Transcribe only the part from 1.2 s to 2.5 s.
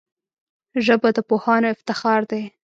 پوهانو افتخار دی